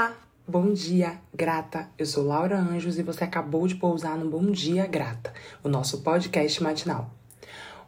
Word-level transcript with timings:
Olá, 0.00 0.16
bom 0.48 0.72
dia, 0.72 1.18
grata. 1.34 1.90
Eu 1.98 2.06
sou 2.06 2.24
Laura 2.24 2.58
Anjos 2.58 2.98
e 2.98 3.02
você 3.02 3.22
acabou 3.22 3.68
de 3.68 3.74
pousar 3.74 4.16
no 4.16 4.30
Bom 4.30 4.50
Dia 4.50 4.86
Grata, 4.86 5.30
o 5.62 5.68
nosso 5.68 6.00
podcast 6.00 6.62
matinal. 6.62 7.10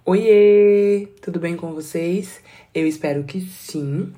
Oiê, 0.04 1.08
tudo 1.22 1.40
bem 1.40 1.56
com 1.56 1.72
vocês? 1.72 2.42
Eu 2.74 2.86
espero 2.86 3.24
que 3.24 3.40
sim. 3.40 4.12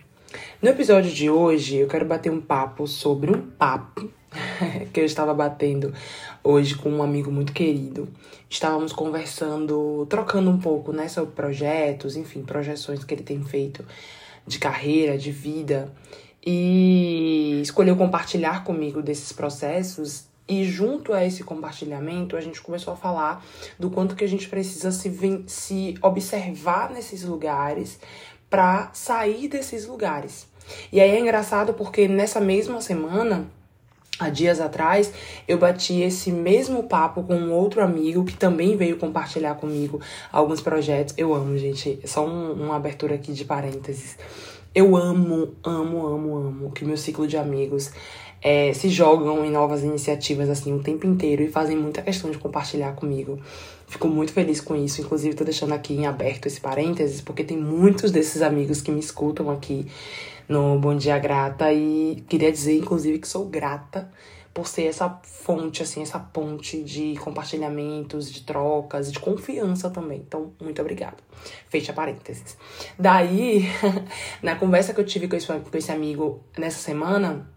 No 0.61 0.71
episódio 0.71 1.13
de 1.13 1.31
hoje, 1.31 1.77
eu 1.77 1.87
quero 1.87 2.05
bater 2.05 2.33
um 2.33 2.41
papo 2.41 2.89
sobre 2.89 3.31
um 3.31 3.41
papo 3.41 4.11
que 4.93 4.99
eu 4.99 5.05
estava 5.05 5.33
batendo 5.33 5.95
hoje 6.43 6.75
com 6.75 6.91
um 6.91 7.01
amigo 7.01 7.31
muito 7.31 7.53
querido. 7.53 8.09
Estávamos 8.51 8.93
conversando, 8.93 10.05
trocando 10.11 10.51
um 10.51 10.59
pouco 10.59 10.91
né, 10.91 11.07
sobre 11.07 11.31
projetos, 11.31 12.17
enfim, 12.17 12.43
projeções 12.43 13.05
que 13.05 13.15
ele 13.15 13.23
tem 13.23 13.41
feito 13.45 13.85
de 14.45 14.59
carreira, 14.59 15.17
de 15.17 15.31
vida 15.31 15.93
e 16.45 17.61
escolheu 17.63 17.97
compartilhar 17.97 18.65
comigo 18.65 19.03
desses 19.03 19.33
processos. 19.33 20.25
E 20.47 20.65
junto 20.65 21.15
a 21.15 21.25
esse 21.25 21.43
compartilhamento, 21.43 22.37
a 22.37 22.41
gente 22.41 22.61
começou 22.61 22.93
a 22.93 22.97
falar 22.97 23.43
do 23.79 23.91
quanto 23.91 24.15
que 24.15 24.25
a 24.25 24.29
gente 24.29 24.47
precisa 24.47 24.93
se, 24.93 25.45
se 25.47 25.95
observar 26.03 26.91
nesses 26.91 27.23
lugares 27.25 27.99
para 28.51 28.91
sair 28.93 29.49
desses 29.49 29.87
lugares. 29.87 30.47
E 30.93 31.01
aí 31.01 31.11
é 31.11 31.19
engraçado 31.19 31.73
porque 31.73 32.07
nessa 32.07 32.41
mesma 32.41 32.81
semana 32.81 33.47
Há 34.17 34.29
dias 34.31 34.61
atrás, 34.61 35.13
eu 35.49 35.59
bati 35.59 36.01
esse 36.01 36.31
mesmo 36.31 36.85
papo 36.85 37.25
com 37.25 37.35
um 37.35 37.53
outro 37.53 37.83
amigo 37.83 38.25
que 38.25 38.37
também 38.37 38.77
veio 38.77 38.97
compartilhar 38.97 39.57
comigo 39.57 40.01
alguns 40.31 40.61
projetos. 40.61 41.13
Eu 41.19 41.35
amo, 41.35 41.59
gente. 41.59 41.99
Só 42.05 42.25
um, 42.25 42.53
uma 42.53 42.77
abertura 42.77 43.17
aqui 43.17 43.33
de 43.33 43.45
parênteses. 43.45 44.17
Eu 44.75 44.97
amo, 44.97 45.55
amo, 45.63 46.07
amo, 46.07 46.37
amo 46.37 46.73
que 46.73 46.85
meu 46.85 46.97
ciclo 46.97 47.29
de 47.29 47.37
amigos 47.37 47.93
é, 48.43 48.73
se 48.75 48.89
jogam 48.89 49.45
em 49.45 49.51
novas 49.51 49.85
iniciativas 49.85 50.51
assim 50.51 50.75
o 50.75 50.81
tempo 50.81 51.07
inteiro 51.07 51.43
e 51.43 51.49
fazem 51.49 51.77
muita 51.77 52.03
questão 52.03 52.31
de 52.31 52.39
compartilhar 52.39 52.93
comigo. 52.95 53.39
Fico 53.87 54.09
muito 54.09 54.33
feliz 54.33 54.61
com 54.61 54.75
isso. 54.75 55.01
Inclusive, 55.01 55.37
tô 55.37 55.45
deixando 55.45 55.73
aqui 55.73 55.95
em 55.95 56.07
aberto 56.07 56.47
esse 56.47 56.61
parênteses, 56.61 57.21
porque 57.21 57.45
tem 57.45 57.57
muitos 57.57 58.11
desses 58.11 58.43
amigos 58.43 58.83
que 58.83 58.91
me 58.91 58.99
escutam 58.99 59.49
aqui 59.49 59.87
no 60.49 60.79
Bom 60.79 60.97
Dia 60.97 61.19
Grata 61.19 61.73
e 61.73 62.25
queria 62.29 62.51
dizer, 62.51 62.77
inclusive, 62.77 63.19
que 63.21 63.29
sou 63.29 63.47
grata 63.47 64.11
por 64.55 64.69
ser 64.69 64.85
essa 64.85 65.21
fonte, 65.25 65.83
assim, 65.83 66.01
essa 66.01 66.21
ponte 66.21 66.81
de 66.85 67.17
compartilhamentos, 67.17 68.33
de 68.33 68.43
trocas, 68.43 69.11
de 69.11 69.19
confiança 69.19 69.91
também. 69.91 70.23
Então, 70.25 70.53
muito 70.61 70.81
obrigada. 70.81 71.17
Fecha 71.69 71.93
parênteses. 71.93 72.57
Daí, 72.97 73.65
na 74.41 74.55
conversa 74.55 74.95
que 74.95 75.01
eu 75.01 75.05
tive 75.05 75.27
com 75.27 75.35
esse, 75.35 75.49
com 75.49 75.77
esse 75.77 75.91
amigo 75.91 76.41
nessa 76.57 76.79
semana, 76.79 77.51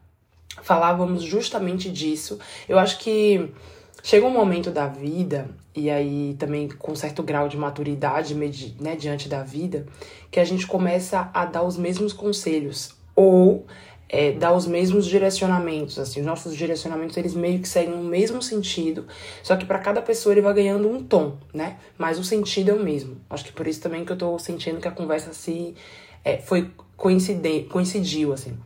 falávamos 0.63 1.21
justamente 1.21 1.91
disso. 1.91 2.39
Eu 2.67 2.79
acho 2.79 2.97
que 2.97 3.53
chega 4.01 4.25
um 4.25 4.31
momento 4.31 4.71
da 4.71 4.87
vida, 4.87 5.51
e 5.75 5.91
aí 5.91 6.35
também 6.39 6.67
com 6.67 6.95
certo 6.95 7.21
grau 7.21 7.47
de 7.47 7.57
maturidade 7.57 8.33
né, 8.33 8.95
diante 8.95 9.29
da 9.29 9.43
vida, 9.43 9.85
que 10.31 10.39
a 10.39 10.43
gente 10.43 10.65
começa 10.65 11.29
a 11.31 11.45
dar 11.45 11.61
os 11.61 11.77
mesmos 11.77 12.11
conselhos. 12.11 12.95
Ou 13.15 13.67
é, 14.09 14.31
dar 14.31 14.53
os 14.53 14.65
mesmos 14.65 15.05
direcionamentos, 15.05 15.99
assim, 15.99 16.21
os 16.21 16.25
nossos 16.25 16.55
direcionamentos 16.55 17.17
eles 17.17 17.33
meio 17.33 17.59
que 17.59 17.67
seguem 17.67 17.93
o 17.93 18.03
mesmo 18.03 18.41
sentido, 18.41 19.05
só 19.43 19.55
que 19.55 19.65
para 19.65 19.79
cada 19.79 20.01
pessoa 20.01 20.33
ele 20.33 20.41
vai 20.41 20.53
ganhando 20.53 20.89
um 20.89 21.03
tom, 21.03 21.37
né? 21.53 21.77
Mas 21.97 22.17
o 22.17 22.23
sentido 22.23 22.71
é 22.71 22.73
o 22.73 22.79
mesmo. 22.79 23.17
Acho 23.29 23.45
que 23.45 23.51
por 23.51 23.67
isso 23.67 23.81
também 23.81 24.05
que 24.05 24.11
eu 24.11 24.17
tô 24.17 24.39
sentindo 24.39 24.79
que 24.79 24.87
a 24.87 24.91
conversa 24.91 25.33
se 25.33 25.75
é, 26.23 26.37
foi 26.37 26.71
coincidiu, 26.95 28.33
assim. 28.33 28.57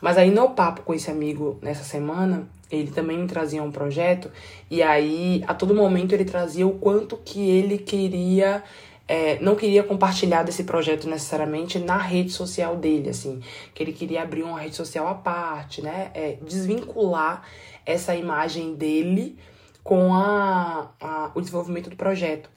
Mas 0.00 0.18
aí 0.18 0.30
no 0.30 0.50
papo 0.50 0.82
com 0.82 0.92
esse 0.92 1.10
amigo 1.10 1.58
nessa 1.62 1.84
semana, 1.84 2.48
ele 2.70 2.90
também 2.90 3.18
me 3.18 3.28
trazia 3.28 3.62
um 3.62 3.70
projeto 3.70 4.30
e 4.70 4.82
aí 4.82 5.44
a 5.46 5.54
todo 5.54 5.74
momento 5.74 6.12
ele 6.12 6.24
trazia 6.24 6.66
o 6.66 6.72
quanto 6.72 7.16
que 7.18 7.50
ele 7.50 7.78
queria 7.78 8.62
é, 9.12 9.38
não 9.42 9.54
queria 9.54 9.82
compartilhar 9.82 10.42
desse 10.42 10.64
projeto 10.64 11.06
necessariamente 11.06 11.78
na 11.78 11.98
rede 11.98 12.30
social 12.30 12.76
dele, 12.76 13.10
assim, 13.10 13.42
que 13.74 13.82
ele 13.82 13.92
queria 13.92 14.22
abrir 14.22 14.42
uma 14.42 14.58
rede 14.58 14.74
social 14.74 15.06
à 15.06 15.14
parte, 15.14 15.82
né? 15.82 16.10
É, 16.14 16.38
desvincular 16.40 17.46
essa 17.84 18.16
imagem 18.16 18.74
dele 18.74 19.38
com 19.84 20.14
a, 20.14 20.92
a, 20.98 21.30
o 21.34 21.42
desenvolvimento 21.42 21.90
do 21.90 21.96
projeto. 21.96 22.48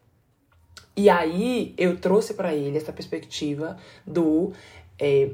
E 0.96 1.10
aí 1.10 1.74
eu 1.78 1.98
trouxe 1.98 2.34
para 2.34 2.56
ele 2.56 2.78
essa 2.78 2.94
perspectiva 2.94 3.76
do 4.08 4.54
é, 4.98 5.32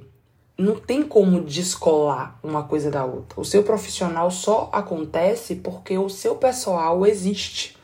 não 0.57 0.75
tem 0.75 1.03
como 1.03 1.41
descolar 1.41 2.39
uma 2.41 2.63
coisa 2.63 2.89
da 2.89 3.05
outra. 3.05 3.39
O 3.39 3.45
seu 3.45 3.61
profissional 3.61 4.31
só 4.31 4.71
acontece 4.73 5.57
porque 5.57 5.95
o 5.99 6.09
seu 6.09 6.35
pessoal 6.38 7.05
existe. 7.05 7.79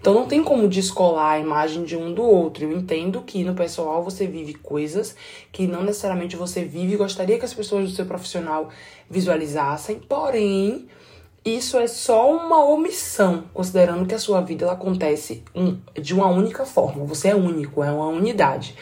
Então 0.00 0.14
não 0.14 0.26
tem 0.26 0.42
como 0.42 0.68
descolar 0.68 1.32
a 1.32 1.38
imagem 1.38 1.84
de 1.84 1.96
um 1.96 2.14
do 2.14 2.22
outro. 2.22 2.64
Eu 2.64 2.72
entendo 2.72 3.22
que 3.22 3.42
no 3.44 3.54
pessoal 3.54 4.02
você 4.02 4.26
vive 4.26 4.54
coisas 4.54 5.16
que 5.50 5.66
não 5.66 5.82
necessariamente 5.82 6.36
você 6.36 6.64
vive 6.64 6.94
e 6.94 6.96
gostaria 6.96 7.38
que 7.38 7.44
as 7.44 7.54
pessoas 7.54 7.88
do 7.88 7.94
seu 7.94 8.06
profissional 8.06 8.68
visualizassem, 9.10 9.98
porém 10.00 10.88
isso 11.44 11.78
é 11.78 11.86
só 11.86 12.30
uma 12.30 12.64
omissão, 12.64 13.44
considerando 13.54 14.06
que 14.06 14.14
a 14.14 14.18
sua 14.18 14.40
vida 14.40 14.64
ela 14.64 14.74
acontece 14.74 15.42
de 15.94 16.14
uma 16.14 16.26
única 16.26 16.66
forma. 16.66 17.04
Você 17.04 17.28
é 17.28 17.34
único, 17.34 17.82
é 17.82 17.90
uma 17.90 18.08
unidade. 18.08 18.74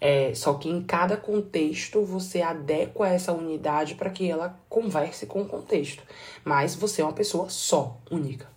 É, 0.00 0.32
só 0.34 0.54
que 0.54 0.68
em 0.68 0.82
cada 0.82 1.16
contexto 1.16 2.02
você 2.02 2.40
adequa 2.40 3.06
essa 3.06 3.32
unidade 3.32 3.94
para 3.94 4.08
que 4.08 4.28
ela 4.28 4.58
converse 4.68 5.26
com 5.26 5.42
o 5.42 5.46
contexto. 5.46 6.02
Mas 6.42 6.74
você 6.74 7.02
é 7.02 7.04
uma 7.04 7.12
pessoa 7.12 7.50
só, 7.50 7.98
única. 8.10 8.48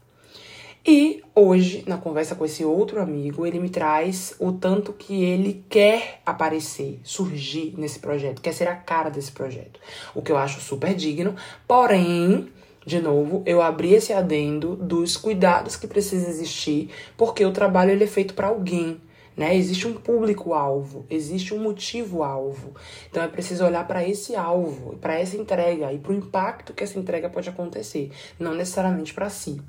E 0.86 1.24
hoje, 1.34 1.86
na 1.88 1.98
conversa 1.98 2.36
com 2.36 2.44
esse 2.44 2.66
outro 2.66 3.02
amigo, 3.02 3.46
ele 3.46 3.58
me 3.58 3.70
traz 3.70 4.36
o 4.38 4.52
tanto 4.52 4.92
que 4.92 5.24
ele 5.24 5.64
quer 5.70 6.20
aparecer, 6.26 7.00
surgir 7.06 7.74
nesse 7.78 8.00
projeto, 8.00 8.42
quer 8.42 8.54
ser 8.54 8.68
a 8.68 8.76
cara 8.76 9.10
desse 9.10 9.32
projeto. 9.32 9.80
O 10.14 10.22
que 10.22 10.30
eu 10.30 10.38
acho 10.38 10.60
super 10.60 10.94
digno, 10.94 11.38
porém, 11.66 12.50
de 12.86 13.00
novo, 13.00 13.42
eu 13.46 13.62
abri 13.62 13.94
esse 13.94 14.12
adendo 14.12 14.76
dos 14.76 15.16
cuidados 15.16 15.78
que 15.78 15.88
precisam 15.88 16.30
existir, 16.30 16.90
porque 17.16 17.46
o 17.46 17.54
trabalho 17.54 17.92
ele 17.92 18.04
é 18.04 18.08
feito 18.08 18.34
para 18.34 18.48
alguém 18.48 19.00
né? 19.36 19.56
Existe 19.56 19.88
um 19.88 19.94
público-alvo, 19.94 21.06
existe 21.10 21.54
um 21.54 21.60
motivo-alvo. 21.60 22.74
Então 23.10 23.24
é 23.24 23.28
preciso 23.28 23.66
olhar 23.66 23.86
para 23.88 24.08
esse 24.08 24.36
alvo, 24.36 24.98
para 24.98 25.20
essa 25.20 25.36
entrega 25.38 25.92
e 25.92 25.98
para 25.98 26.12
o 26.12 26.16
impacto 26.16 26.74
que 26.74 26.84
essa 26.84 27.00
entrega 27.00 27.30
pode 27.30 27.50
acontecer, 27.50 28.12
não 28.40 28.54
necessariamente 28.54 29.14
para 29.14 29.30
si. 29.30 29.62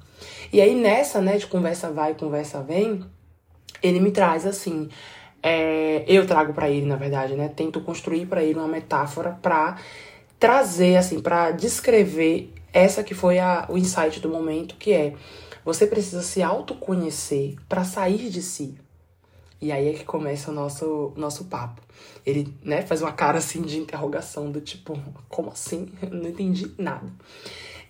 E 0.53 0.61
aí 0.61 0.75
nessa, 0.75 1.21
né, 1.21 1.37
de 1.37 1.47
conversa 1.47 1.91
vai, 1.91 2.15
conversa 2.15 2.63
vem, 2.63 3.05
ele 3.83 4.01
me 4.01 4.11
traz 4.11 4.47
assim, 4.47 4.89
é, 5.43 6.05
eu 6.07 6.27
trago 6.27 6.55
para 6.55 6.71
ele, 6.71 6.87
na 6.87 6.97
verdade, 6.97 7.35
né? 7.35 7.49
Tento 7.55 7.81
construir 7.81 8.27
para 8.27 8.43
ele 8.43 8.59
uma 8.59 8.69
metáfora 8.69 9.39
para 9.43 9.77
trazer 10.39 10.97
assim, 10.97 11.21
para 11.21 11.51
descrever 11.51 12.51
essa 12.73 13.05
que 13.05 13.15
foi 13.15 13.39
a, 13.39 13.67
o 13.69 13.79
insight 13.79 14.21
do 14.21 14.29
momento, 14.29 14.77
que 14.77 14.93
é 14.93 15.15
você 15.65 15.87
precisa 15.87 16.23
se 16.23 16.43
autoconhecer 16.43 17.57
para 17.69 17.85
sair 17.85 18.29
de 18.29 18.43
si. 18.43 18.75
E 19.65 19.73
aí 19.73 19.89
é 19.89 19.93
que 19.95 20.05
começa 20.05 20.51
o 20.51 20.55
nosso, 20.55 21.15
nosso 21.17 21.47
papo. 21.47 21.81
Ele, 22.27 22.55
né, 22.63 22.83
faz 22.83 23.01
uma 23.01 23.13
cara 23.13 23.39
assim 23.39 23.63
de 23.63 23.79
interrogação, 23.79 24.51
do 24.51 24.61
tipo, 24.61 24.95
como 25.27 25.49
assim? 25.51 25.89
Eu 26.03 26.11
não 26.11 26.29
entendi 26.29 26.71
nada. 26.77 27.11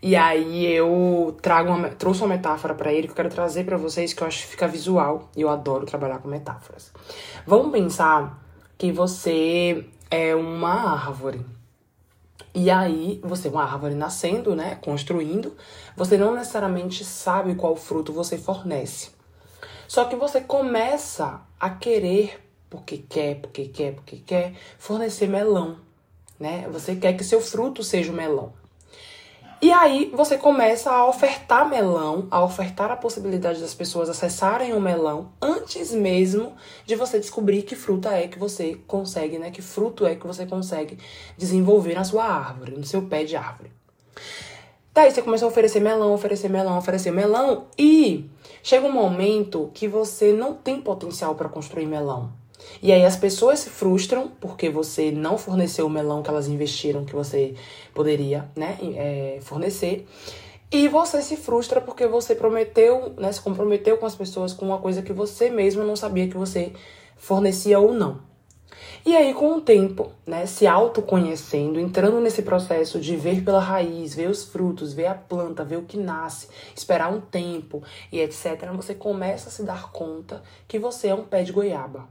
E 0.01 0.15
aí 0.15 0.67
eu 0.67 1.37
trago 1.43 1.73
uma, 1.73 1.89
trouxe 1.89 2.21
uma 2.21 2.29
metáfora 2.29 2.75
para 2.75 2.93
ele 2.93 3.09
que 3.09 3.11
eu 3.11 3.17
quero 3.17 3.29
trazer 3.29 3.65
para 3.65 3.77
vocês 3.77 4.15
que 4.15 4.23
eu 4.23 4.27
acho 4.29 4.43
que 4.43 4.53
fica 4.53 4.69
visual 4.69 5.29
e 5.37 5.41
eu 5.41 5.49
adoro 5.49 5.85
trabalhar 5.85 6.19
com 6.19 6.29
metáforas. 6.29 6.93
Vamos 7.45 7.73
pensar 7.73 8.41
que 8.79 8.93
você 8.93 9.85
é 10.09 10.33
uma 10.33 10.93
árvore. 10.93 11.45
E 12.55 12.71
aí, 12.71 13.21
você 13.25 13.49
é 13.49 13.51
uma 13.51 13.65
árvore 13.65 13.97
nascendo, 13.97 14.55
né, 14.55 14.77
construindo, 14.77 15.57
você 15.97 16.17
não 16.17 16.37
necessariamente 16.37 17.05
sabe 17.05 17.57
qual 17.57 17.75
fruto 17.75 18.13
você 18.13 18.39
fornece. 18.39 19.11
Só 19.89 20.05
que 20.05 20.17
você 20.17 20.41
começa 20.41 21.41
a 21.59 21.71
querer, 21.71 22.41
porque 22.69 22.99
quer, 22.99 23.37
porque 23.37 23.67
quer, 23.67 23.95
porque 23.95 24.17
quer, 24.17 24.55
fornecer 24.79 25.29
melão, 25.29 25.79
né? 26.39 26.67
Você 26.71 26.97
quer 26.97 27.15
que 27.15 27.25
seu 27.25 27.41
fruto 27.41 27.83
seja 27.83 28.13
o 28.13 28.15
melão. 28.15 28.53
E 29.65 29.73
aí 29.73 30.13
você 30.15 30.37
começa 30.37 30.91
a 30.91 31.07
ofertar 31.07 31.67
melão, 31.67 32.29
a 32.31 32.45
ofertar 32.45 32.91
a 32.91 32.97
possibilidade 32.97 33.63
das 33.63 33.73
pessoas 33.73 34.11
acessarem 34.11 34.75
o 34.75 34.81
melão 34.81 35.33
antes 35.41 35.91
mesmo 35.91 36.53
de 36.85 36.95
você 36.95 37.19
descobrir 37.19 37.63
que 37.63 37.75
fruta 37.75 38.11
é 38.11 38.29
que 38.29 38.39
você 38.39 38.79
consegue, 38.87 39.39
né? 39.39 39.51
Que 39.51 39.63
fruto 39.63 40.07
é 40.07 40.17
que 40.17 40.27
você 40.27 40.45
consegue 40.45 40.99
desenvolver 41.39 41.95
na 41.95 42.05
sua 42.05 42.25
árvore, 42.25 42.77
no 42.77 42.85
seu 42.85 43.03
pé 43.03 43.25
de 43.25 43.37
árvore. 43.37 43.73
Daí 44.93 45.11
você 45.11 45.23
começa 45.23 45.47
a 45.47 45.49
oferecer 45.49 45.81
melão, 45.81 46.13
oferecer 46.13 46.51
melão, 46.51 46.77
oferecer 46.77 47.11
melão 47.11 47.65
e 47.79 48.29
chega 48.65 48.87
um 48.87 48.93
momento 48.93 49.71
que 49.75 49.87
você 49.87 50.33
não 50.33 50.55
tem 50.55 50.81
potencial 50.81 51.35
para 51.35 51.51
construir 51.51 51.85
melão. 51.85 52.33
E 52.83 52.91
aí 52.91 53.05
as 53.05 53.15
pessoas 53.15 53.61
se 53.61 53.69
frustram 53.69 54.33
porque 54.41 54.71
você 54.71 55.11
não 55.11 55.37
forneceu 55.37 55.87
o 55.87 55.91
melão 55.91 56.23
que 56.23 56.31
elas 56.31 56.49
investiram 56.49 57.05
que 57.05 57.15
você 57.15 57.55
poderia, 57.93 58.49
né, 58.57 58.79
é, 58.97 59.39
fornecer. 59.43 60.09
E 60.73 60.89
você 60.89 61.21
se 61.21 61.37
frustra 61.37 61.79
porque 61.79 62.07
você 62.07 62.35
prometeu, 62.35 63.13
né, 63.19 63.31
se 63.31 63.41
comprometeu 63.41 63.99
com 63.99 64.07
as 64.07 64.17
pessoas 64.17 64.55
com 64.55 64.65
uma 64.65 64.79
coisa 64.79 65.03
que 65.03 65.13
você 65.13 65.51
mesmo 65.51 65.85
não 65.85 65.95
sabia 65.95 66.27
que 66.27 66.37
você 66.37 66.73
fornecia 67.19 67.79
ou 67.79 67.93
não. 67.93 68.19
E 69.05 69.15
aí, 69.17 69.35
com 69.35 69.57
o 69.57 69.61
tempo, 69.61 70.13
né, 70.27 70.47
se 70.47 70.67
autoconhecendo, 70.67 71.79
entrando 71.79 72.21
nesse 72.21 72.43
processo 72.43 73.01
de 73.01 73.17
ver 73.17 73.45
pela 73.45 73.61
raiz, 73.61 74.15
ver 74.15 74.31
os 74.31 74.45
frutos, 74.45 74.93
ver 74.93 75.07
a 75.07 75.15
planta, 75.15 75.65
ver 75.65 75.77
o 75.77 75.85
que 75.85 75.97
nasce, 75.97 76.49
esperar 76.75 77.13
um 77.13 77.21
tempo 77.21 77.83
e 78.11 78.21
etc., 78.21 78.71
você 78.75 78.95
começa 78.95 79.49
a 79.49 79.53
se 79.53 79.63
dar 79.63 79.93
conta 79.93 80.43
que 80.67 80.79
você 80.79 81.09
é 81.09 81.15
um 81.15 81.25
pé 81.25 81.43
de 81.43 81.53
goiaba. 81.53 82.09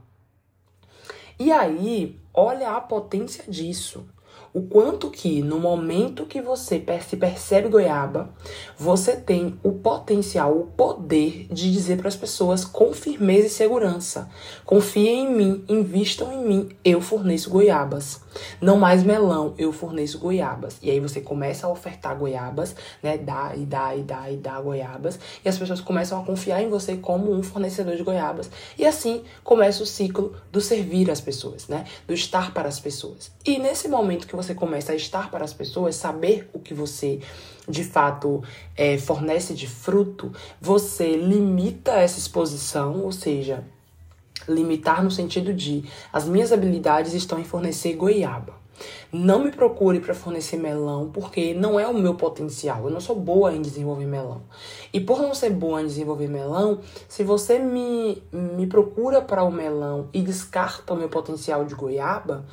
E 1.38 1.50
aí, 1.50 2.20
olha 2.32 2.70
a 2.70 2.80
potência 2.80 3.44
disso 3.48 4.06
o 4.54 4.62
quanto 4.62 5.10
que 5.10 5.42
no 5.42 5.58
momento 5.58 6.26
que 6.26 6.40
você 6.40 6.80
se 7.08 7.16
percebe 7.16 7.68
goiaba, 7.68 8.30
você 8.78 9.16
tem 9.16 9.58
o 9.64 9.72
potencial, 9.72 10.56
o 10.56 10.66
poder 10.66 11.48
de 11.50 11.72
dizer 11.72 11.98
para 11.98 12.06
as 12.06 12.14
pessoas 12.14 12.64
com 12.64 12.92
firmeza 12.92 13.48
e 13.48 13.50
segurança: 13.50 14.30
confiem 14.64 15.24
em 15.24 15.34
mim, 15.34 15.64
invistam 15.68 16.32
em 16.32 16.46
mim, 16.46 16.68
eu 16.84 17.00
forneço 17.00 17.50
goiabas. 17.50 18.22
Não 18.60 18.76
mais 18.76 19.02
melão, 19.02 19.54
eu 19.58 19.72
forneço 19.72 20.18
goiabas. 20.18 20.78
E 20.82 20.90
aí 20.90 21.00
você 21.00 21.20
começa 21.20 21.66
a 21.66 21.70
ofertar 21.70 22.16
goiabas, 22.16 22.76
né? 23.02 23.18
Dá 23.18 23.54
e 23.56 23.64
dá 23.64 23.94
e 23.96 24.02
dá 24.02 24.30
e 24.30 24.36
dá 24.36 24.60
goiabas, 24.60 25.18
e 25.44 25.48
as 25.48 25.58
pessoas 25.58 25.80
começam 25.80 26.20
a 26.20 26.24
confiar 26.24 26.62
em 26.62 26.68
você 26.68 26.96
como 26.96 27.32
um 27.32 27.42
fornecedor 27.42 27.96
de 27.96 28.04
goiabas. 28.04 28.48
E 28.78 28.86
assim 28.86 29.24
começa 29.42 29.82
o 29.82 29.86
ciclo 29.86 30.34
do 30.52 30.60
servir 30.60 31.10
as 31.10 31.20
pessoas, 31.20 31.66
né? 31.66 31.84
Do 32.06 32.14
estar 32.14 32.54
para 32.54 32.68
as 32.68 32.78
pessoas. 32.78 33.32
E 33.44 33.58
nesse 33.58 33.88
momento 33.88 34.26
que 34.26 34.36
você 34.36 34.43
você 34.44 34.54
começa 34.54 34.92
a 34.92 34.94
estar 34.94 35.30
para 35.30 35.44
as 35.44 35.52
pessoas, 35.52 35.96
saber 35.96 36.48
o 36.52 36.58
que 36.58 36.74
você 36.74 37.20
de 37.68 37.82
fato 37.82 38.42
é, 38.76 38.98
fornece 38.98 39.54
de 39.54 39.66
fruto, 39.66 40.30
você 40.60 41.16
limita 41.16 41.92
essa 41.92 42.18
exposição, 42.18 43.02
ou 43.02 43.12
seja, 43.12 43.64
limitar 44.48 45.02
no 45.02 45.10
sentido 45.10 45.52
de 45.52 45.84
as 46.12 46.28
minhas 46.28 46.52
habilidades 46.52 47.14
estão 47.14 47.38
em 47.38 47.44
fornecer 47.44 47.94
goiaba. 47.94 48.64
Não 49.12 49.44
me 49.44 49.52
procure 49.52 50.00
para 50.00 50.14
fornecer 50.14 50.56
melão, 50.56 51.08
porque 51.12 51.54
não 51.54 51.78
é 51.78 51.86
o 51.86 51.94
meu 51.94 52.16
potencial. 52.16 52.84
Eu 52.84 52.90
não 52.90 53.00
sou 53.00 53.14
boa 53.14 53.54
em 53.54 53.62
desenvolver 53.62 54.06
melão. 54.06 54.42
E 54.92 55.00
por 55.00 55.22
não 55.22 55.32
ser 55.32 55.50
boa 55.50 55.80
em 55.80 55.86
desenvolver 55.86 56.28
melão, 56.28 56.80
se 57.08 57.22
você 57.22 57.58
me, 57.58 58.20
me 58.32 58.66
procura 58.66 59.22
para 59.22 59.44
o 59.44 59.52
melão 59.52 60.08
e 60.12 60.20
descarta 60.20 60.92
o 60.92 60.96
meu 60.96 61.08
potencial 61.08 61.64
de 61.64 61.74
goiaba, 61.74 62.44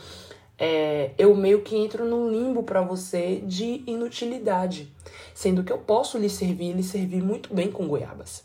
é, 0.64 1.10
eu 1.18 1.34
meio 1.34 1.64
que 1.64 1.76
entro 1.76 2.06
num 2.06 2.30
limbo 2.30 2.62
para 2.62 2.84
você 2.84 3.42
de 3.44 3.84
inutilidade, 3.88 4.94
sendo 5.34 5.64
que 5.64 5.74
eu 5.74 5.80
posso 5.80 6.20
lhe 6.20 6.30
servir 6.30 6.74
lhe 6.74 6.84
servir 6.84 7.24
muito 7.24 7.52
bem 7.52 7.72
com 7.72 7.88
goiabas. 7.88 8.44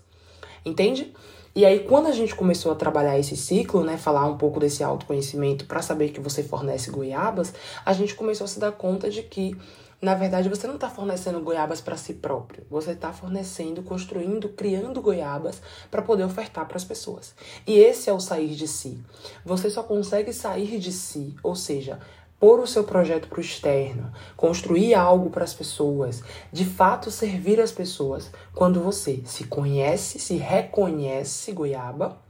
Entende? 0.64 1.12
E 1.54 1.66
aí, 1.66 1.80
quando 1.80 2.06
a 2.06 2.12
gente 2.12 2.34
começou 2.34 2.72
a 2.72 2.74
trabalhar 2.74 3.18
esse 3.18 3.36
ciclo, 3.36 3.84
né, 3.84 3.98
falar 3.98 4.24
um 4.24 4.38
pouco 4.38 4.58
desse 4.58 4.82
autoconhecimento 4.82 5.66
para 5.66 5.82
saber 5.82 6.08
que 6.08 6.18
você 6.18 6.42
fornece 6.42 6.90
goiabas, 6.90 7.52
a 7.84 7.92
gente 7.92 8.14
começou 8.14 8.46
a 8.46 8.48
se 8.48 8.58
dar 8.58 8.72
conta 8.72 9.10
de 9.10 9.22
que 9.22 9.54
na 10.00 10.14
verdade, 10.14 10.48
você 10.48 10.66
não 10.66 10.74
está 10.74 10.90
fornecendo 10.90 11.40
goiabas 11.40 11.80
para 11.80 11.96
si 11.96 12.14
próprio. 12.14 12.66
Você 12.70 12.90
está 12.90 13.12
fornecendo, 13.12 13.82
construindo, 13.82 14.50
criando 14.50 15.00
goiabas 15.00 15.60
para 15.90 16.02
poder 16.02 16.24
ofertar 16.24 16.66
para 16.66 16.76
as 16.76 16.84
pessoas. 16.84 17.34
E 17.66 17.78
esse 17.78 18.10
é 18.10 18.12
o 18.12 18.20
sair 18.20 18.54
de 18.54 18.68
si. 18.68 19.02
Você 19.44 19.70
só 19.70 19.82
consegue 19.82 20.32
sair 20.34 20.78
de 20.78 20.92
si, 20.92 21.34
ou 21.42 21.56
seja, 21.56 21.98
pôr 22.38 22.60
o 22.60 22.66
seu 22.66 22.84
projeto 22.84 23.28
para 23.28 23.38
o 23.38 23.42
externo, 23.42 24.12
construir 24.36 24.94
algo 24.94 25.30
para 25.30 25.44
as 25.44 25.54
pessoas, 25.54 26.22
de 26.52 26.66
fato 26.66 27.10
servir 27.10 27.58
as 27.58 27.72
pessoas, 27.72 28.30
quando 28.54 28.80
você 28.80 29.22
se 29.24 29.44
conhece, 29.44 30.18
se 30.18 30.36
reconhece 30.36 31.52
goiaba 31.52 32.20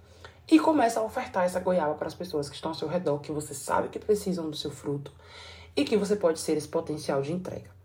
e 0.49 0.61
começa 0.61 1.01
a 1.01 1.03
ofertar 1.03 1.45
essa 1.45 1.59
goiaba 1.59 1.95
para 1.95 2.07
as 2.07 2.15
pessoas 2.15 2.49
que 2.49 2.55
estão 2.55 2.71
ao 2.71 2.77
seu 2.77 2.87
redor, 2.87 3.19
que 3.19 3.33
você 3.33 3.53
sabe 3.53 3.89
que 3.89 3.99
precisam 3.99 4.49
do 4.49 4.57
seu 4.57 4.71
fruto 4.71 5.11
e 5.77 5.85
que 5.85 5.97
você 5.97 6.17
pode 6.17 6.41
ser 6.41 6.57
esse 6.57 6.69
potencial 6.69 7.21
de 7.23 7.33
entrega. 7.33 7.77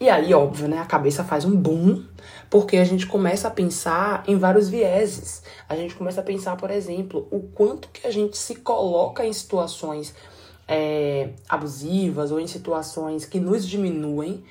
E 0.00 0.08
aí, 0.08 0.34
óbvio, 0.34 0.68
né, 0.68 0.78
a 0.78 0.86
cabeça 0.86 1.24
faz 1.24 1.44
um 1.44 1.56
boom, 1.56 2.04
porque 2.50 2.76
a 2.76 2.84
gente 2.84 3.06
começa 3.06 3.48
a 3.48 3.50
pensar 3.50 4.24
em 4.26 4.36
vários 4.36 4.68
vieses. 4.68 5.42
A 5.68 5.76
gente 5.76 5.94
começa 5.94 6.20
a 6.20 6.24
pensar, 6.24 6.56
por 6.56 6.70
exemplo, 6.70 7.28
o 7.30 7.40
quanto 7.40 7.88
que 7.88 8.06
a 8.06 8.10
gente 8.10 8.36
se 8.36 8.56
coloca 8.56 9.24
em 9.24 9.32
situações 9.32 10.14
é, 10.66 11.30
abusivas 11.48 12.30
ou 12.30 12.40
em 12.40 12.46
situações 12.46 13.24
que 13.24 13.38
nos 13.38 13.66
diminuem 13.66 14.44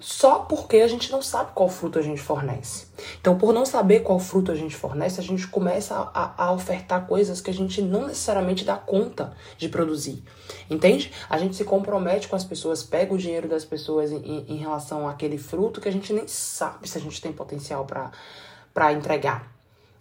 só 0.00 0.40
porque 0.40 0.76
a 0.76 0.86
gente 0.86 1.10
não 1.10 1.20
sabe 1.20 1.50
qual 1.52 1.68
fruto 1.68 1.98
a 1.98 2.02
gente 2.02 2.20
fornece. 2.20 2.86
Então, 3.20 3.36
por 3.36 3.52
não 3.52 3.66
saber 3.66 4.00
qual 4.00 4.20
fruto 4.20 4.52
a 4.52 4.54
gente 4.54 4.76
fornece, 4.76 5.18
a 5.18 5.22
gente 5.24 5.48
começa 5.48 6.10
a, 6.14 6.44
a, 6.44 6.52
ofertar 6.52 7.06
coisas 7.06 7.40
que 7.40 7.50
a 7.50 7.54
gente 7.54 7.82
não 7.82 8.06
necessariamente 8.06 8.64
dá 8.64 8.76
conta 8.76 9.32
de 9.56 9.68
produzir. 9.68 10.22
Entende? 10.70 11.12
A 11.28 11.36
gente 11.36 11.56
se 11.56 11.64
compromete 11.64 12.28
com 12.28 12.36
as 12.36 12.44
pessoas, 12.44 12.84
pega 12.84 13.12
o 13.12 13.18
dinheiro 13.18 13.48
das 13.48 13.64
pessoas 13.64 14.12
em, 14.12 14.44
em 14.48 14.56
relação 14.56 15.08
àquele 15.08 15.36
fruto 15.36 15.80
que 15.80 15.88
a 15.88 15.92
gente 15.92 16.12
nem 16.12 16.28
sabe 16.28 16.88
se 16.88 16.96
a 16.96 17.00
gente 17.00 17.20
tem 17.20 17.32
potencial 17.32 17.84
para 17.84 18.92
entregar. 18.92 19.52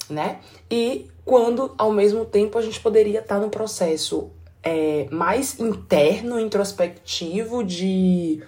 Né? 0.07 0.39
E 0.69 1.07
quando, 1.25 1.73
ao 1.77 1.91
mesmo 1.91 2.23
tempo, 2.23 2.57
a 2.57 2.61
gente 2.61 2.79
poderia 2.79 3.19
estar 3.19 3.39
no 3.39 3.49
processo 3.49 4.31
é, 4.63 5.07
mais 5.11 5.59
interno, 5.59 6.39
introspectivo, 6.39 7.63
de 7.63 8.41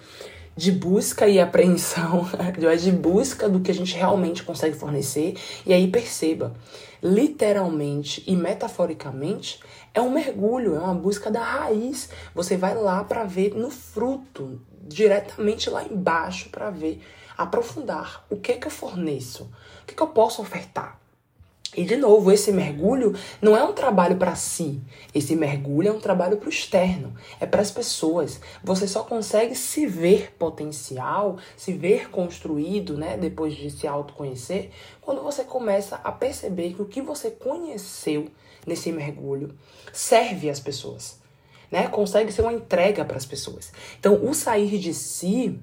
de 0.60 0.70
busca 0.70 1.26
e 1.26 1.40
apreensão, 1.40 2.28
de 2.78 2.92
busca 2.92 3.48
do 3.48 3.60
que 3.60 3.70
a 3.70 3.74
gente 3.74 3.96
realmente 3.96 4.42
consegue 4.42 4.76
fornecer. 4.76 5.34
E 5.64 5.72
aí 5.72 5.88
perceba, 5.88 6.52
literalmente 7.02 8.22
e 8.26 8.36
metaforicamente, 8.36 9.58
é 9.94 10.02
um 10.02 10.10
mergulho, 10.10 10.76
é 10.76 10.78
uma 10.78 10.94
busca 10.94 11.30
da 11.30 11.42
raiz. 11.42 12.10
Você 12.34 12.58
vai 12.58 12.74
lá 12.74 13.02
para 13.02 13.24
ver 13.24 13.54
no 13.54 13.70
fruto, 13.70 14.60
diretamente 14.82 15.70
lá 15.70 15.82
embaixo 15.82 16.50
para 16.50 16.68
ver, 16.68 17.00
aprofundar 17.38 18.26
o 18.28 18.36
que 18.36 18.52
é 18.52 18.56
que 18.56 18.66
eu 18.66 18.70
forneço, 18.70 19.44
o 19.82 19.86
que, 19.86 19.94
é 19.94 19.96
que 19.96 20.02
eu 20.02 20.08
posso 20.08 20.42
ofertar. 20.42 20.99
E 21.76 21.84
de 21.84 21.96
novo, 21.96 22.32
esse 22.32 22.50
mergulho 22.50 23.14
não 23.40 23.56
é 23.56 23.62
um 23.62 23.72
trabalho 23.72 24.16
para 24.16 24.34
si. 24.34 24.80
Esse 25.14 25.36
mergulho 25.36 25.88
é 25.88 25.92
um 25.92 26.00
trabalho 26.00 26.36
para 26.36 26.48
o 26.48 26.50
externo, 26.50 27.14
é 27.38 27.46
para 27.46 27.62
as 27.62 27.70
pessoas. 27.70 28.40
Você 28.64 28.88
só 28.88 29.04
consegue 29.04 29.54
se 29.54 29.86
ver 29.86 30.34
potencial, 30.36 31.38
se 31.56 31.72
ver 31.72 32.10
construído, 32.10 32.96
né, 32.98 33.16
depois 33.16 33.54
de 33.54 33.70
se 33.70 33.86
autoconhecer, 33.86 34.70
quando 35.00 35.22
você 35.22 35.44
começa 35.44 36.00
a 36.02 36.10
perceber 36.10 36.74
que 36.74 36.82
o 36.82 36.86
que 36.86 37.00
você 37.00 37.30
conheceu 37.30 38.28
nesse 38.66 38.90
mergulho 38.90 39.54
serve 39.92 40.50
às 40.50 40.58
pessoas, 40.58 41.20
né? 41.70 41.86
Consegue 41.86 42.32
ser 42.32 42.42
uma 42.42 42.52
entrega 42.52 43.04
para 43.04 43.16
as 43.16 43.24
pessoas. 43.24 43.72
Então, 43.98 44.24
o 44.24 44.34
sair 44.34 44.76
de 44.76 44.92
si 44.92 45.58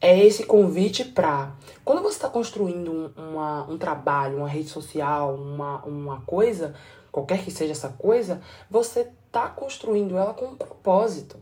é 0.00 0.24
esse 0.24 0.44
convite 0.44 1.04
para 1.04 1.52
quando 1.84 2.02
você 2.02 2.16
está 2.16 2.28
construindo 2.28 2.92
um, 2.92 3.10
uma, 3.16 3.64
um 3.64 3.78
trabalho, 3.78 4.38
uma 4.38 4.48
rede 4.48 4.68
social, 4.68 5.34
uma, 5.34 5.84
uma 5.84 6.20
coisa, 6.20 6.74
qualquer 7.10 7.42
que 7.42 7.50
seja 7.50 7.72
essa 7.72 7.88
coisa, 7.88 8.40
você 8.70 9.08
está 9.26 9.48
construindo 9.48 10.16
ela 10.16 10.34
com 10.34 10.46
um 10.46 10.56
propósito. 10.56 11.36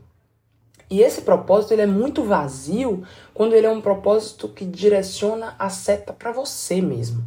E 0.89 1.01
esse 1.01 1.21
propósito 1.21 1.73
ele 1.73 1.81
é 1.81 1.87
muito 1.87 2.23
vazio 2.23 3.03
quando 3.33 3.53
ele 3.53 3.67
é 3.67 3.69
um 3.69 3.81
propósito 3.81 4.47
que 4.47 4.63
direciona 4.63 5.53
a 5.59 5.69
seta 5.69 6.13
para 6.13 6.31
você 6.31 6.81
mesmo. 6.81 7.23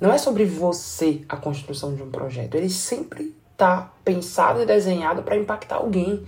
Não 0.00 0.10
é 0.10 0.16
sobre 0.16 0.44
você 0.44 1.22
a 1.28 1.36
construção 1.36 1.94
de 1.94 2.02
um 2.02 2.10
projeto, 2.10 2.54
ele 2.54 2.70
sempre 2.70 3.36
está 3.52 3.92
pensado 4.04 4.62
e 4.62 4.66
desenhado 4.66 5.22
para 5.22 5.36
impactar 5.36 5.76
alguém 5.76 6.24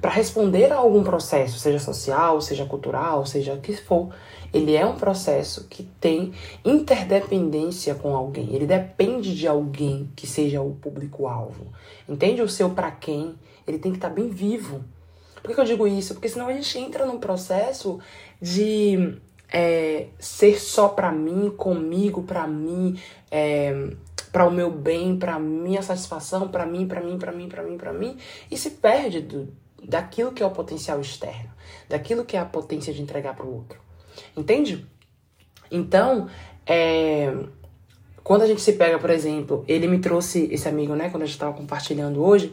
para 0.00 0.10
responder 0.10 0.72
a 0.72 0.76
algum 0.76 1.02
processo, 1.02 1.58
seja 1.58 1.78
social, 1.78 2.40
seja 2.40 2.64
cultural, 2.64 3.26
seja 3.26 3.54
o 3.54 3.60
que 3.60 3.74
for. 3.76 4.10
Ele 4.52 4.74
é 4.74 4.84
um 4.84 4.96
processo 4.96 5.66
que 5.68 5.84
tem 6.00 6.32
interdependência 6.64 7.94
com 7.94 8.14
alguém. 8.14 8.52
Ele 8.54 8.66
depende 8.66 9.34
de 9.34 9.46
alguém 9.46 10.10
que 10.16 10.26
seja 10.26 10.60
o 10.60 10.74
público-alvo. 10.74 11.66
Entende? 12.08 12.42
O 12.42 12.48
seu 12.48 12.70
para 12.70 12.90
quem, 12.90 13.34
ele 13.66 13.78
tem 13.78 13.92
que 13.92 13.98
estar 13.98 14.08
tá 14.08 14.14
bem 14.14 14.28
vivo. 14.28 14.84
Por 15.42 15.54
que 15.54 15.60
eu 15.60 15.64
digo 15.64 15.86
isso? 15.86 16.14
Porque 16.14 16.28
senão 16.28 16.48
a 16.48 16.52
gente 16.52 16.78
entra 16.78 17.06
num 17.06 17.18
processo 17.18 17.98
de 18.40 19.16
é, 19.52 20.06
ser 20.18 20.60
só 20.60 20.88
para 20.88 21.10
mim, 21.12 21.50
comigo, 21.56 22.22
para 22.22 22.46
mim, 22.46 22.98
é, 23.30 23.90
para 24.32 24.46
o 24.46 24.50
meu 24.50 24.70
bem, 24.70 25.16
para 25.16 25.38
minha 25.38 25.82
satisfação, 25.82 26.48
para 26.48 26.66
mim, 26.66 26.86
para 26.86 27.00
mim, 27.00 27.18
para 27.18 27.32
mim, 27.32 27.48
para 27.48 27.62
mim, 27.62 27.76
para 27.76 27.92
mim, 27.92 28.16
e 28.50 28.56
se 28.56 28.70
perde 28.70 29.20
do, 29.20 29.48
daquilo 29.84 30.32
que 30.32 30.42
é 30.42 30.46
o 30.46 30.50
potencial 30.50 31.00
externo, 31.00 31.50
daquilo 31.88 32.24
que 32.24 32.36
é 32.36 32.40
a 32.40 32.44
potência 32.44 32.92
de 32.92 33.02
entregar 33.02 33.34
para 33.34 33.46
o 33.46 33.54
outro. 33.54 33.80
Entende? 34.36 34.86
Então, 35.70 36.28
é, 36.66 37.32
quando 38.22 38.42
a 38.42 38.46
gente 38.46 38.60
se 38.60 38.74
pega, 38.74 38.98
por 38.98 39.10
exemplo, 39.10 39.64
ele 39.66 39.86
me 39.86 39.98
trouxe, 39.98 40.48
esse 40.52 40.68
amigo, 40.68 40.94
né, 40.94 41.10
quando 41.10 41.22
a 41.22 41.26
gente 41.26 41.34
estava 41.34 41.52
compartilhando 41.52 42.22
hoje, 42.22 42.52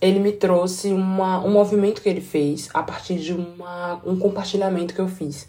ele 0.00 0.20
me 0.20 0.32
trouxe 0.32 0.92
uma, 0.92 1.44
um 1.44 1.50
movimento 1.50 2.00
que 2.00 2.08
ele 2.08 2.20
fez 2.20 2.68
a 2.72 2.82
partir 2.82 3.16
de 3.16 3.32
uma, 3.32 4.00
um 4.04 4.18
compartilhamento 4.18 4.94
que 4.94 5.00
eu 5.00 5.08
fiz. 5.08 5.48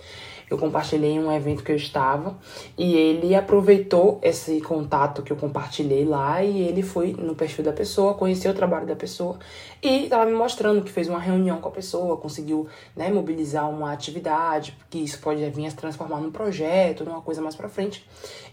Eu 0.50 0.58
compartilhei 0.58 1.12
em 1.12 1.20
um 1.20 1.32
evento 1.32 1.64
que 1.64 1.72
eu 1.72 1.76
estava 1.76 2.38
e 2.78 2.96
ele 2.96 3.36
aproveitou 3.36 4.20
esse 4.22 4.60
contato 4.62 5.22
que 5.22 5.32
eu 5.32 5.38
compartilhei 5.38 6.04
lá 6.06 6.44
e 6.44 6.62
ele 6.62 6.82
foi 6.82 7.14
no 7.14 7.36
perfil 7.36 7.64
da 7.64 7.72
pessoa, 7.72 8.16
conheceu 8.16 8.52
o 8.52 8.54
trabalho 8.56 8.88
da 8.88 8.96
pessoa 8.96 9.38
e 9.82 10.06
estava 10.06 10.26
me 10.26 10.34
mostrando 10.34 10.84
que 10.84 10.92
fez 10.92 11.08
uma 11.08 11.20
reunião 11.20 11.62
com 11.62 11.70
a 11.70 11.72
pessoa, 11.72 12.18
conseguiu 12.18 12.68
né, 12.96 13.12
mobilizar 13.12 13.70
uma 13.70 13.94
atividade, 13.94 14.78
que 14.90 14.98
isso 14.98 15.20
pode 15.20 15.48
vir 15.50 15.68
a 15.68 15.70
se 15.70 15.76
transformar 15.76 16.20
num 16.20 16.32
projeto, 16.32 17.06
numa 17.06 17.22
coisa 17.22 17.42
mais 17.42 17.56
para 17.56 17.70
frente. 17.70 18.08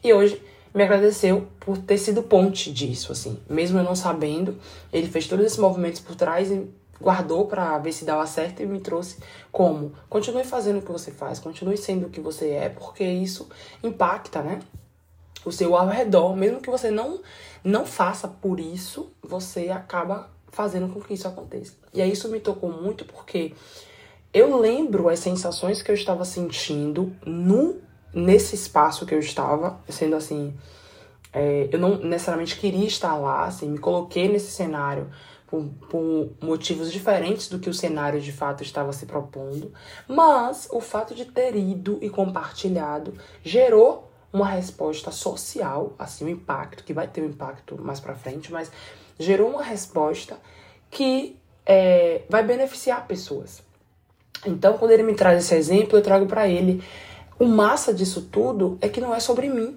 E 0.04 0.12
hoje 0.12 0.40
me 0.74 0.82
agradeceu 0.82 1.46
por 1.58 1.78
ter 1.78 1.96
sido 1.96 2.22
ponte 2.22 2.70
disso, 2.70 3.10
assim. 3.10 3.38
Mesmo 3.48 3.78
eu 3.78 3.82
não 3.82 3.96
sabendo, 3.96 4.58
ele 4.92 5.08
fez 5.08 5.26
todos 5.26 5.46
esses 5.46 5.58
movimentos 5.58 6.00
por 6.00 6.14
trás 6.14 6.50
e 6.50 6.68
guardou 7.00 7.46
para 7.46 7.78
ver 7.78 7.92
se 7.92 8.04
dava 8.04 8.26
certo 8.26 8.62
e 8.62 8.66
me 8.66 8.80
trouxe 8.80 9.18
como 9.52 9.92
continue 10.08 10.44
fazendo 10.44 10.78
o 10.78 10.82
que 10.82 10.92
você 10.92 11.10
faz, 11.10 11.38
continue 11.38 11.76
sendo 11.76 12.06
o 12.06 12.10
que 12.10 12.20
você 12.20 12.50
é, 12.50 12.68
porque 12.68 13.04
isso 13.04 13.48
impacta, 13.82 14.42
né? 14.42 14.60
O 15.44 15.52
seu 15.52 15.76
ao 15.76 15.88
redor, 15.88 16.36
mesmo 16.36 16.60
que 16.60 16.70
você 16.70 16.90
não 16.90 17.20
não 17.62 17.84
faça 17.84 18.28
por 18.28 18.60
isso, 18.60 19.10
você 19.22 19.70
acaba 19.70 20.30
fazendo 20.48 20.92
com 20.92 21.00
que 21.00 21.14
isso 21.14 21.28
aconteça. 21.28 21.74
E 21.92 22.00
aí 22.00 22.10
isso 22.10 22.28
me 22.28 22.40
tocou 22.40 22.70
muito 22.70 23.04
porque 23.04 23.52
eu 24.32 24.58
lembro 24.58 25.08
as 25.08 25.18
sensações 25.18 25.82
que 25.82 25.90
eu 25.90 25.94
estava 25.94 26.24
sentindo 26.24 27.14
no 27.24 27.80
nesse 28.12 28.54
espaço 28.54 29.04
que 29.04 29.14
eu 29.14 29.18
estava, 29.18 29.78
sendo 29.90 30.16
assim, 30.16 30.54
é, 31.32 31.68
eu 31.70 31.78
não 31.78 31.98
necessariamente 31.98 32.56
queria 32.56 32.86
estar 32.86 33.14
lá, 33.16 33.44
assim, 33.44 33.68
me 33.68 33.78
coloquei 33.78 34.26
nesse 34.26 34.50
cenário 34.50 35.10
por, 35.46 35.64
por, 35.88 36.30
motivos 36.42 36.92
diferentes 36.92 37.48
do 37.48 37.58
que 37.58 37.70
o 37.70 37.74
cenário 37.74 38.20
de 38.20 38.32
fato 38.32 38.62
estava 38.62 38.92
se 38.92 39.06
propondo, 39.06 39.72
mas 40.08 40.68
o 40.72 40.80
fato 40.80 41.14
de 41.14 41.24
ter 41.24 41.54
ido 41.54 41.98
e 42.02 42.10
compartilhado 42.10 43.14
gerou 43.42 44.10
uma 44.32 44.46
resposta 44.46 45.10
social, 45.10 45.94
assim, 45.98 46.24
um 46.24 46.28
impacto, 46.28 46.84
que 46.84 46.92
vai 46.92 47.06
ter 47.06 47.22
um 47.22 47.26
impacto 47.26 47.80
mais 47.80 48.00
para 48.00 48.14
frente, 48.14 48.52
mas 48.52 48.70
gerou 49.18 49.50
uma 49.50 49.62
resposta 49.62 50.38
que 50.90 51.36
é, 51.64 52.22
vai 52.28 52.42
beneficiar 52.42 53.06
pessoas. 53.06 53.62
Então, 54.44 54.76
quando 54.76 54.90
ele 54.90 55.02
me 55.02 55.14
traz 55.14 55.44
esse 55.44 55.54
exemplo, 55.54 55.96
eu 55.96 56.02
trago 56.02 56.26
para 56.26 56.46
ele 56.48 56.82
o 57.38 57.46
massa 57.46 57.92
disso 57.92 58.22
tudo 58.22 58.78
é 58.80 58.88
que 58.88 59.00
não 59.00 59.14
é 59.14 59.20
sobre 59.20 59.48
mim. 59.48 59.76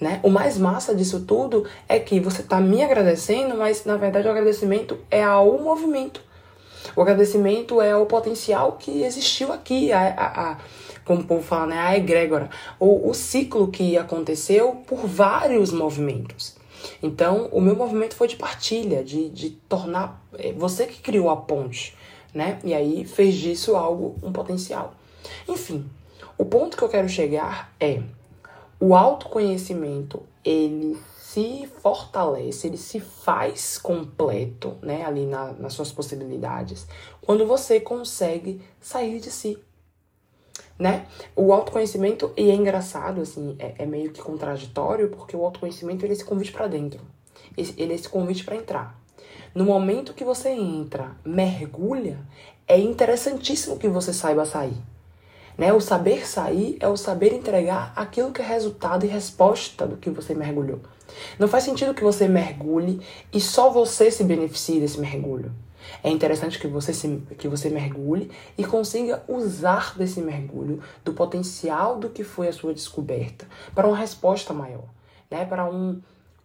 Né? 0.00 0.20
O 0.22 0.28
mais 0.28 0.58
massa 0.58 0.94
disso 0.94 1.20
tudo 1.20 1.66
é 1.88 1.98
que 1.98 2.20
você 2.20 2.42
está 2.42 2.60
me 2.60 2.82
agradecendo, 2.82 3.56
mas 3.56 3.84
na 3.84 3.96
verdade 3.96 4.28
o 4.28 4.30
agradecimento 4.30 4.98
é 5.10 5.22
ao 5.22 5.58
movimento. 5.58 6.20
O 6.94 7.02
agradecimento 7.02 7.80
é 7.80 7.92
ao 7.92 8.06
potencial 8.06 8.72
que 8.72 9.02
existiu 9.02 9.52
aqui, 9.52 9.92
a, 9.92 10.00
a, 10.00 10.52
a 10.52 10.58
como 11.04 11.20
o 11.20 11.24
povo 11.24 11.42
fala, 11.42 11.66
né? 11.66 11.78
a 11.78 11.96
egrégora, 11.96 12.50
ou 12.78 13.08
o 13.08 13.14
ciclo 13.14 13.68
que 13.68 13.96
aconteceu 13.96 14.82
por 14.86 15.06
vários 15.06 15.72
movimentos. 15.72 16.56
Então, 17.02 17.48
o 17.52 17.60
meu 17.60 17.76
movimento 17.76 18.14
foi 18.14 18.28
de 18.28 18.36
partilha, 18.36 19.02
de, 19.02 19.28
de 19.30 19.50
tornar. 19.50 20.20
É, 20.38 20.52
você 20.52 20.86
que 20.86 21.00
criou 21.00 21.30
a 21.30 21.36
ponte, 21.36 21.96
né? 22.34 22.58
E 22.64 22.74
aí 22.74 23.04
fez 23.04 23.34
disso 23.34 23.76
algo, 23.76 24.16
um 24.22 24.32
potencial. 24.32 24.94
Enfim, 25.48 25.88
o 26.36 26.44
ponto 26.44 26.76
que 26.76 26.82
eu 26.82 26.88
quero 26.88 27.08
chegar 27.08 27.72
é 27.80 28.02
o 28.78 28.94
autoconhecimento, 28.94 30.22
ele 30.44 30.98
se 31.18 31.68
fortalece, 31.82 32.66
ele 32.66 32.76
se 32.76 33.00
faz 33.00 33.78
completo, 33.78 34.76
né, 34.82 35.04
ali 35.04 35.26
na, 35.26 35.52
nas 35.52 35.72
suas 35.72 35.92
possibilidades, 35.92 36.86
quando 37.20 37.46
você 37.46 37.80
consegue 37.80 38.62
sair 38.80 39.20
de 39.20 39.30
si, 39.30 39.58
né? 40.78 41.06
O 41.34 41.52
autoconhecimento, 41.52 42.32
e 42.36 42.50
é 42.50 42.54
engraçado, 42.54 43.20
assim, 43.20 43.56
é, 43.58 43.74
é 43.78 43.86
meio 43.86 44.12
que 44.12 44.20
contraditório, 44.20 45.08
porque 45.08 45.36
o 45.36 45.44
autoconhecimento, 45.44 46.04
ele 46.04 46.12
é 46.12 46.16
esse 46.16 46.24
convite 46.24 46.52
para 46.52 46.66
dentro, 46.66 47.00
ele 47.56 47.92
é 47.92 47.94
esse 47.94 48.08
convite 48.08 48.44
para 48.44 48.56
entrar. 48.56 48.98
No 49.54 49.64
momento 49.64 50.12
que 50.12 50.24
você 50.24 50.50
entra, 50.50 51.16
mergulha, 51.24 52.18
é 52.68 52.78
interessantíssimo 52.78 53.78
que 53.78 53.88
você 53.88 54.12
saiba 54.12 54.44
sair. 54.44 54.76
Né? 55.56 55.72
O 55.72 55.80
saber 55.80 56.26
sair 56.26 56.76
é 56.80 56.88
o 56.88 56.96
saber 56.96 57.32
entregar 57.32 57.92
aquilo 57.96 58.32
que 58.32 58.42
é 58.42 58.44
resultado 58.44 59.04
e 59.04 59.08
resposta 59.08 59.86
do 59.86 59.96
que 59.96 60.10
você 60.10 60.34
mergulhou. 60.34 60.80
Não 61.38 61.48
faz 61.48 61.64
sentido 61.64 61.94
que 61.94 62.02
você 62.02 62.28
mergulhe 62.28 63.00
e 63.32 63.40
só 63.40 63.70
você 63.70 64.10
se 64.10 64.24
beneficie 64.24 64.80
desse 64.80 65.00
mergulho. 65.00 65.52
É 66.02 66.10
interessante 66.10 66.58
que 66.58 66.66
você, 66.66 66.92
se, 66.92 67.22
que 67.38 67.48
você 67.48 67.70
mergulhe 67.70 68.30
e 68.58 68.64
consiga 68.64 69.22
usar 69.28 69.96
desse 69.96 70.20
mergulho, 70.20 70.82
do 71.04 71.12
potencial 71.12 71.98
do 71.98 72.10
que 72.10 72.24
foi 72.24 72.48
a 72.48 72.52
sua 72.52 72.74
descoberta, 72.74 73.46
para 73.74 73.86
uma 73.86 73.96
resposta 73.96 74.52
maior, 74.52 74.88
né? 75.30 75.44
para 75.44 75.64
um, 75.70 76.00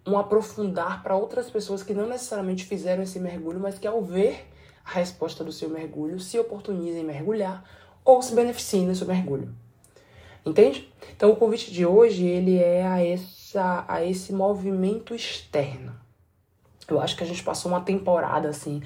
um 0.06 0.18
aprofundar 0.18 1.02
para 1.02 1.16
outras 1.16 1.50
pessoas 1.50 1.82
que 1.84 1.94
não 1.94 2.08
necessariamente 2.08 2.66
fizeram 2.66 3.04
esse 3.04 3.20
mergulho, 3.20 3.60
mas 3.60 3.80
que 3.80 3.88
ao 3.88 4.02
ver 4.02 4.48
a 4.86 4.92
resposta 4.92 5.44
do 5.44 5.52
seu 5.52 5.70
mergulho 5.70 6.20
se 6.20 6.38
oportunizem 6.40 7.04
mergulhar 7.04 7.64
ou 8.04 8.22
se 8.22 8.34
beneficiem 8.34 8.88
desse 8.88 9.06
mergulho. 9.06 9.54
Entende? 10.46 10.92
Então 11.16 11.32
o 11.32 11.36
convite 11.36 11.72
de 11.72 11.86
hoje 11.86 12.26
ele 12.26 12.58
é 12.58 12.86
a, 12.86 13.04
essa, 13.04 13.86
a 13.88 14.04
esse 14.04 14.34
movimento 14.34 15.14
externo. 15.14 15.94
Eu 16.88 17.00
acho 17.00 17.16
que 17.16 17.24
a 17.24 17.28
gente 17.28 17.44
passou 17.44 17.72
uma 17.72 17.82
temporada 17.82 18.50
assim 18.50 18.82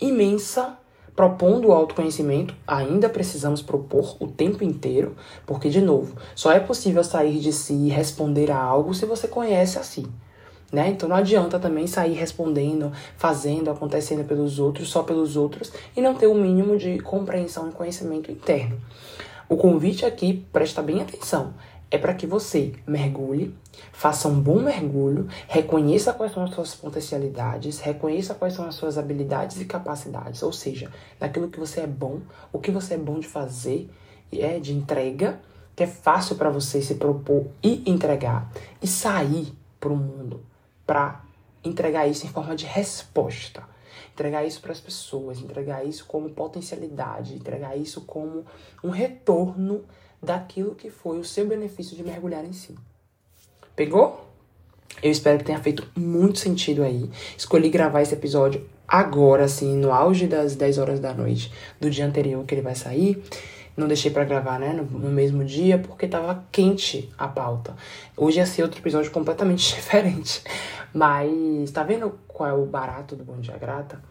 imensa 0.00 0.78
propondo 1.14 1.68
o 1.68 1.72
autoconhecimento, 1.72 2.54
ainda 2.66 3.08
precisamos 3.08 3.60
propor 3.60 4.16
o 4.18 4.26
tempo 4.26 4.64
inteiro, 4.64 5.14
porque 5.46 5.68
de 5.68 5.80
novo, 5.80 6.16
só 6.34 6.50
é 6.52 6.58
possível 6.58 7.04
sair 7.04 7.38
de 7.38 7.52
si 7.52 7.74
e 7.74 7.90
responder 7.90 8.50
a 8.50 8.58
algo 8.58 8.94
se 8.94 9.04
você 9.04 9.28
conhece 9.28 9.78
a 9.78 9.82
si. 9.82 10.06
Né? 10.72 10.88
Então 10.88 11.06
não 11.06 11.16
adianta 11.16 11.58
também 11.58 11.86
sair 11.86 12.14
respondendo, 12.14 12.90
fazendo, 13.18 13.70
acontecendo 13.70 14.26
pelos 14.26 14.58
outros, 14.58 14.88
só 14.88 15.02
pelos 15.02 15.36
outros, 15.36 15.70
e 15.94 16.00
não 16.00 16.14
ter 16.14 16.26
o 16.26 16.32
um 16.32 16.40
mínimo 16.40 16.78
de 16.78 16.98
compreensão 17.00 17.68
e 17.68 17.72
conhecimento 17.72 18.32
interno. 18.32 18.80
O 19.50 19.56
convite 19.58 20.06
aqui, 20.06 20.46
presta 20.50 20.80
bem 20.80 21.02
atenção, 21.02 21.52
é 21.90 21.98
para 21.98 22.14
que 22.14 22.26
você 22.26 22.72
mergulhe, 22.86 23.54
faça 23.92 24.26
um 24.26 24.40
bom 24.40 24.60
mergulho, 24.60 25.28
reconheça 25.46 26.14
quais 26.14 26.32
são 26.32 26.42
as 26.42 26.54
suas 26.54 26.74
potencialidades, 26.74 27.78
reconheça 27.78 28.34
quais 28.34 28.54
são 28.54 28.66
as 28.66 28.74
suas 28.74 28.96
habilidades 28.96 29.60
e 29.60 29.66
capacidades, 29.66 30.42
ou 30.42 30.54
seja, 30.54 30.90
naquilo 31.20 31.50
que 31.50 31.60
você 31.60 31.80
é 31.80 31.86
bom, 31.86 32.20
o 32.50 32.58
que 32.58 32.70
você 32.70 32.94
é 32.94 32.98
bom 32.98 33.18
de 33.18 33.28
fazer, 33.28 33.90
é 34.32 34.58
de 34.58 34.72
entrega, 34.72 35.38
que 35.76 35.82
é 35.82 35.86
fácil 35.86 36.36
para 36.36 36.48
você 36.48 36.80
se 36.80 36.94
propor 36.94 37.48
e 37.62 37.82
entregar 37.84 38.50
e 38.80 38.86
sair 38.86 39.52
para 39.78 39.92
o 39.92 39.96
mundo 39.96 40.40
para 40.86 41.22
entregar 41.64 42.06
isso 42.06 42.26
em 42.26 42.28
forma 42.28 42.56
de 42.56 42.66
resposta. 42.66 43.62
Entregar 44.12 44.44
isso 44.44 44.60
para 44.60 44.72
as 44.72 44.80
pessoas, 44.80 45.38
entregar 45.38 45.84
isso 45.84 46.04
como 46.06 46.30
potencialidade, 46.30 47.34
entregar 47.34 47.76
isso 47.76 48.02
como 48.02 48.44
um 48.82 48.90
retorno 48.90 49.84
daquilo 50.22 50.74
que 50.74 50.90
foi 50.90 51.18
o 51.18 51.24
seu 51.24 51.46
benefício 51.46 51.96
de 51.96 52.02
mergulhar 52.02 52.44
em 52.44 52.52
si. 52.52 52.76
Pegou? 53.74 54.28
Eu 55.02 55.10
espero 55.10 55.38
que 55.38 55.44
tenha 55.44 55.58
feito 55.58 55.88
muito 55.96 56.38
sentido 56.38 56.82
aí. 56.82 57.10
Escolhi 57.36 57.70
gravar 57.70 58.02
esse 58.02 58.14
episódio 58.14 58.68
agora, 58.86 59.44
assim, 59.44 59.76
no 59.76 59.90
auge 59.90 60.26
das 60.26 60.54
10 60.54 60.78
horas 60.78 61.00
da 61.00 61.14
noite 61.14 61.52
do 61.80 61.90
dia 61.90 62.04
anterior 62.04 62.44
que 62.44 62.54
ele 62.54 62.62
vai 62.62 62.74
sair. 62.74 63.22
Não 63.76 63.88
deixei 63.88 64.10
para 64.10 64.24
gravar, 64.24 64.58
né, 64.58 64.72
no, 64.72 64.84
no, 64.84 65.10
mesmo 65.10 65.44
dia, 65.44 65.78
porque 65.78 66.06
tava 66.06 66.44
quente 66.52 67.10
a 67.16 67.26
pauta. 67.26 67.74
Hoje 68.16 68.38
ia 68.38 68.46
ser 68.46 68.62
outro 68.62 68.80
episódio 68.80 69.10
completamente 69.10 69.64
diferente. 69.74 70.42
Mas 70.92 71.70
tá 71.70 71.82
vendo 71.82 72.18
qual 72.28 72.48
é 72.48 72.52
o 72.52 72.66
barato 72.66 73.16
do 73.16 73.24
Bom 73.24 73.40
Dia 73.40 73.56
Grata? 73.56 74.02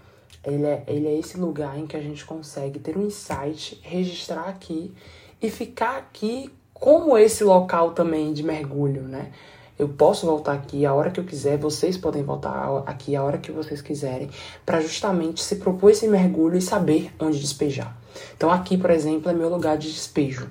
Ele 0.44 0.66
é, 0.66 0.84
ele 0.88 1.08
é 1.08 1.20
esse 1.20 1.38
lugar 1.38 1.78
em 1.78 1.86
que 1.86 1.96
a 1.96 2.02
gente 2.02 2.26
consegue 2.26 2.80
ter 2.80 2.98
um 2.98 3.06
insight, 3.06 3.80
registrar 3.84 4.46
aqui 4.46 4.92
e 5.40 5.52
ficar 5.52 5.98
aqui 5.98 6.52
como 6.74 7.16
esse 7.16 7.44
local 7.44 7.92
também 7.92 8.34
de 8.34 8.42
mergulho, 8.42 9.04
né? 9.04 9.32
Eu 9.82 9.90
posso 9.90 10.28
voltar 10.28 10.54
aqui 10.54 10.86
a 10.86 10.94
hora 10.94 11.10
que 11.10 11.20
eu 11.20 11.24
quiser, 11.24 11.58
vocês 11.58 11.98
podem 11.98 12.22
voltar 12.22 12.84
aqui 12.86 13.16
a 13.16 13.24
hora 13.24 13.40
que 13.40 13.52
vocês 13.52 13.82
quiserem, 13.82 14.30
para 14.64 14.80
justamente 14.80 15.42
se 15.42 15.56
propor 15.56 15.90
esse 15.90 16.08
mergulho 16.08 16.56
e 16.56 16.62
saber 16.62 17.12
onde 17.20 17.40
despejar. 17.40 17.98
Então, 18.38 18.52
aqui, 18.52 18.78
por 18.78 18.92
exemplo, 18.92 19.32
é 19.32 19.34
meu 19.34 19.50
lugar 19.50 19.80
de 19.80 19.92
despejo. 19.92 20.48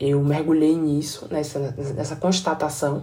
Eu 0.00 0.24
mergulhei 0.24 0.74
nisso, 0.74 1.28
nessa, 1.30 1.58
nessa 1.94 2.16
constatação, 2.16 3.02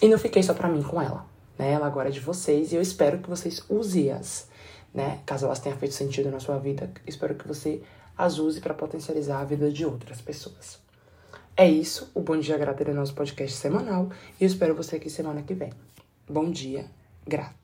e 0.00 0.08
não 0.08 0.16
fiquei 0.16 0.42
só 0.42 0.54
para 0.54 0.70
mim 0.70 0.82
com 0.82 1.02
ela. 1.02 1.26
Né? 1.58 1.72
Ela 1.72 1.86
agora 1.86 2.08
é 2.08 2.12
de 2.12 2.20
vocês 2.20 2.72
e 2.72 2.76
eu 2.76 2.80
espero 2.80 3.18
que 3.18 3.28
vocês 3.28 3.62
usem-as. 3.68 4.48
Né? 4.94 5.18
Caso 5.26 5.44
elas 5.44 5.60
tenham 5.60 5.76
feito 5.76 5.94
sentido 5.94 6.30
na 6.30 6.40
sua 6.40 6.56
vida, 6.56 6.90
espero 7.06 7.34
que 7.34 7.46
você 7.46 7.82
as 8.16 8.38
use 8.38 8.58
para 8.58 8.72
potencializar 8.72 9.40
a 9.40 9.44
vida 9.44 9.70
de 9.70 9.84
outras 9.84 10.22
pessoas. 10.22 10.78
É 11.56 11.68
isso, 11.68 12.10
o 12.14 12.20
Bom 12.20 12.38
Dia 12.38 12.56
Grata 12.56 12.88
é 12.88 12.94
nosso 12.94 13.14
podcast 13.14 13.56
semanal 13.56 14.08
e 14.40 14.44
eu 14.44 14.46
espero 14.46 14.74
você 14.74 14.96
aqui 14.96 15.10
semana 15.10 15.42
que 15.42 15.54
vem. 15.54 15.72
Bom 16.28 16.50
dia, 16.50 16.86
grata. 17.26 17.59